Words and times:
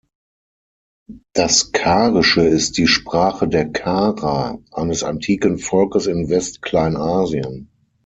Das 1.33 1.73
Karische 1.73 2.41
ist 2.41 2.79
die 2.79 2.87
Sprache 2.87 3.47
der 3.47 3.69
Karer, 3.71 4.57
eines 4.71 5.03
antiken 5.03 5.59
Volkes 5.59 6.07
in 6.07 6.27
West-Kleinasien. 6.27 7.69